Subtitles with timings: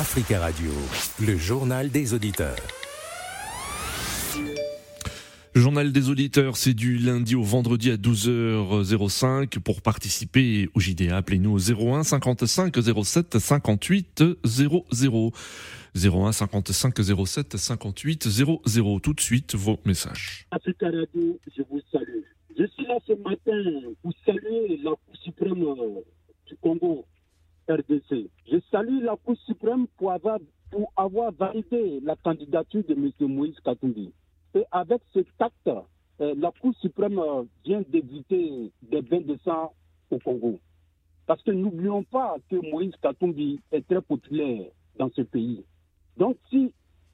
[0.00, 0.70] Africa Radio,
[1.20, 2.56] le journal des auditeurs.
[5.54, 9.58] Le journal des auditeurs, c'est du lundi au vendredi à 12h05.
[9.58, 12.74] Pour participer au JDA, appelez-nous au 01 55
[13.04, 15.32] 07 58 00.
[15.94, 16.94] 01 55
[17.26, 19.00] 07 58 00.
[19.00, 20.46] Tout de suite, vos messages.
[20.50, 22.22] Africa Radio, je vous salue.
[22.58, 25.62] Je suis là ce matin pour saluer la Cour suprême
[26.46, 27.04] du Congo,
[27.68, 28.30] RDC.
[28.50, 30.38] Je salue la Cour suprême pour avoir,
[31.32, 33.10] validé la candidature de M.
[33.28, 34.12] Moïse Katumbi.
[34.54, 35.68] Et avec cet acte,
[36.20, 39.72] euh, la Cour suprême euh, vient d'éviter des bains de sang
[40.10, 40.58] au Congo.
[41.26, 44.66] Parce que n'oublions pas que Moïse Katumbi est très populaire
[44.98, 45.64] dans ce pays.
[46.16, 46.72] Donc si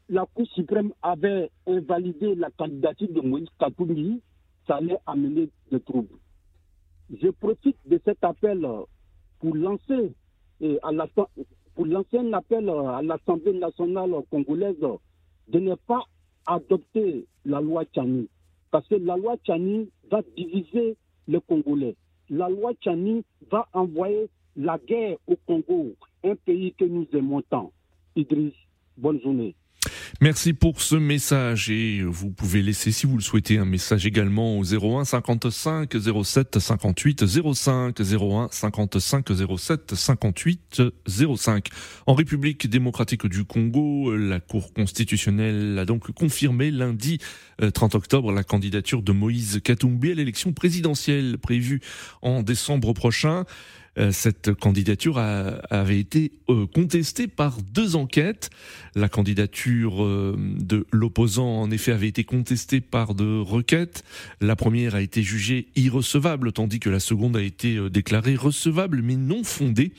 [0.09, 4.23] la Cour suprême avait invalidé la candidature de Moïse Katumbi,
[4.67, 6.19] ça allait amener des troubles.
[7.11, 8.83] Je profite de cet appel euh,
[9.41, 10.13] pour lancer,
[10.83, 11.07] à la,
[11.75, 14.77] pour lancer un appel à l'Assemblée nationale congolaise
[15.49, 16.05] de ne pas
[16.47, 18.29] adopter la loi Tchani.
[18.71, 20.97] Parce que la loi Tchani va diviser
[21.29, 21.97] les Congolais.
[22.31, 27.73] La loi Tchani va envoyer la guerre au Congo, un pays que nous aimons tant.
[28.17, 28.55] Idriss,
[28.97, 29.55] bonne journée.
[30.21, 34.59] Merci pour ce message et vous pouvez laisser si vous le souhaitez un message également
[34.59, 39.27] au 01 55 07 58 05 01 55
[39.59, 40.83] 07 58
[41.37, 41.69] 05.
[42.07, 47.19] En République démocratique du Congo, la Cour constitutionnelle a donc confirmé lundi
[47.59, 51.81] 30 euh, octobre la candidature de Moïse Katumbi à l'élection présidentielle prévue
[52.23, 53.45] en décembre prochain.
[53.99, 58.51] Euh, cette candidature avait été euh, contestée par deux enquêtes.
[58.95, 64.05] La candidature euh, de l'opposant, en effet, avait été contestée par deux requêtes.
[64.41, 69.17] La première a été jugée irrecevable, tandis que la seconde a été déclarée recevable, mais
[69.17, 69.93] non fondée.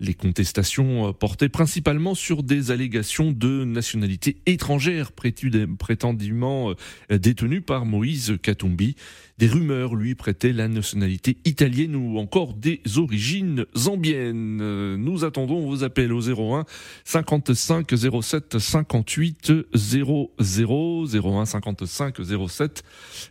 [0.00, 6.74] Les contestations portaient principalement sur des allégations de nationalité étrangère prétendument
[7.10, 8.96] détenues par Moïse Katumbi.
[9.38, 14.96] Des rumeurs lui prêtaient la nationalité italienne ou encore des origines zambiennes.
[14.96, 16.64] Nous attendons vos appels au 01
[17.04, 17.86] 55
[18.22, 22.16] 07 58 00 01 55
[22.48, 22.82] 07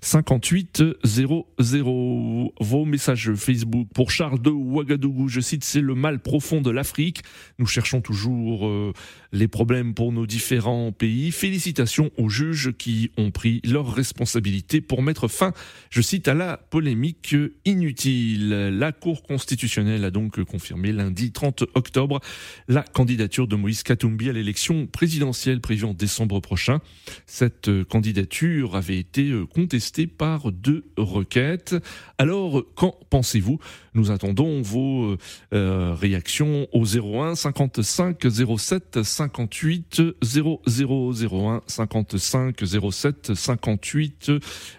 [0.01, 2.53] 58 00.
[2.59, 7.23] Vos messages Facebook pour Charles de Ouagadougou, je cite, c'est le mal profond de l'Afrique.
[7.59, 8.93] Nous cherchons toujours euh,
[9.31, 11.31] les problèmes pour nos différents pays.
[11.31, 15.53] Félicitations aux juges qui ont pris leurs responsabilités pour mettre fin
[15.89, 17.35] je cite, à la polémique
[17.65, 18.49] inutile.
[18.49, 22.19] La Cour constitutionnelle a donc confirmé lundi 30 octobre
[22.67, 26.79] la candidature de Moïse Katumbi à l'élection présidentielle prévue en décembre prochain.
[27.25, 31.75] Cette candidature avait été contestée par deux requêtes.
[32.17, 33.59] Alors, qu'en pensez-vous
[33.95, 35.15] Nous attendons vos
[35.53, 38.17] euh, réactions au 01 55
[38.57, 42.61] 07 58 00 01 55
[42.91, 44.31] 07 58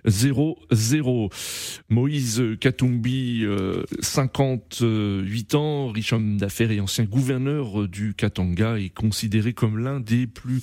[0.05, 1.31] 00
[1.89, 3.45] Moïse Katumbi,
[4.01, 10.01] 58 euh, ans, riche homme d'affaires et ancien gouverneur du Katanga, est considéré comme l'un
[10.01, 10.61] des plus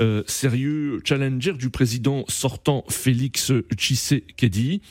[0.00, 4.82] euh, sérieux challengers du président sortant Félix Tshisekedi,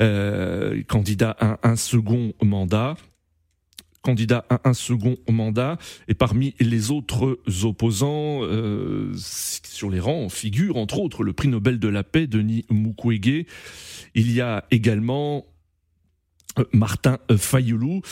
[0.00, 2.96] euh, candidat à un second mandat
[4.02, 5.78] candidat à un second mandat.
[6.08, 11.78] Et parmi les autres opposants, euh, sur les rangs, figure entre autres le prix Nobel
[11.78, 13.46] de la paix, Denis Mukwege.
[14.14, 15.44] Il y a également
[16.72, 18.02] Martin Fayoulou,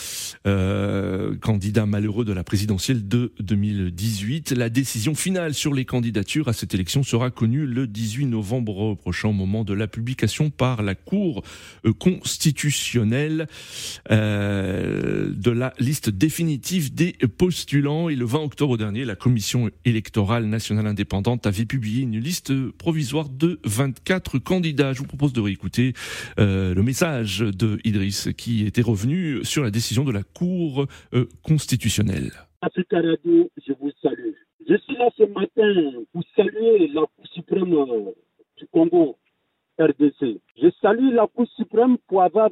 [0.47, 4.51] euh, candidat malheureux de la présidentielle de 2018.
[4.51, 9.31] La décision finale sur les candidatures à cette élection sera connue le 18 novembre prochain
[9.31, 11.43] moment de la publication par la Cour
[11.85, 13.47] euh, constitutionnelle
[14.09, 18.09] de la liste définitive des postulants.
[18.09, 23.29] Et le 20 octobre dernier, la Commission électorale nationale indépendante avait publié une liste provisoire
[23.29, 24.93] de 24 candidats.
[24.93, 25.93] Je vous propose de réécouter
[26.37, 32.31] le message de Idriss qui était revenu sur la décision de la Cour euh, constitutionnelle.
[32.61, 34.33] Africa Radio, je vous salue.
[34.67, 38.11] Je suis là ce matin pour saluer la Cour suprême euh,
[38.57, 39.17] du Congo,
[39.79, 40.39] RDC.
[40.61, 42.49] Je salue la Cour suprême pour avoir,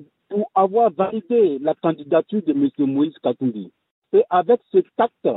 [0.91, 2.69] validé la candidature de M.
[2.89, 3.71] Moïse Katumbi.
[4.13, 5.27] Et avec cet acte,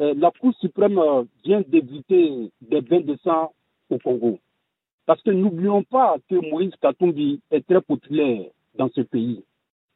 [0.00, 1.00] euh, la Cour suprême
[1.44, 3.52] vient d'éviter des bains de sang
[3.90, 4.38] au Congo.
[5.06, 8.44] Parce que n'oublions pas que Moïse Katumbi est très populaire
[8.74, 9.42] dans ce pays.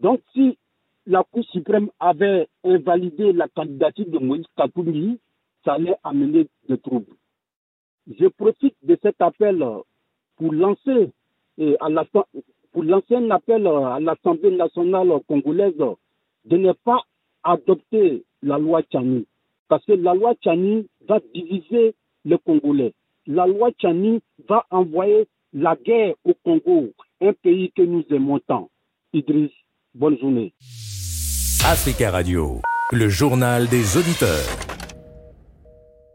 [0.03, 0.59] Donc, si
[1.07, 5.19] la Cour suprême avait invalidé la candidature de Moïse Katumbi,
[5.65, 7.15] ça allait amener des troubles.
[8.19, 9.65] Je profite de cet appel
[10.37, 11.11] pour lancer,
[11.57, 12.05] la,
[12.73, 15.79] pour lancer un appel à l'Assemblée nationale congolaise
[16.47, 17.03] de ne pas
[17.45, 19.25] adopter la loi Tchani.
[19.69, 21.95] Parce que la loi Tchani va diviser
[22.25, 22.93] les Congolais.
[23.29, 26.91] La loi Tchani va envoyer la guerre au Congo,
[27.21, 28.69] un pays que nous aimons tant.
[29.13, 29.53] Idriss,
[29.95, 30.53] bonne journée.
[31.65, 32.61] Africa Radio,
[32.93, 34.72] le journal des auditeurs.